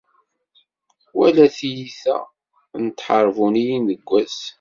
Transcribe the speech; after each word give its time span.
Wala 1.17 1.45
tiyita 1.55 2.17
n 2.83 2.85
tḥerbunin 2.87 3.81
deg 3.89 4.01
wass. 4.09 4.39